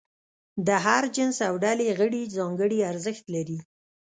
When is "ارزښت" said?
2.91-3.25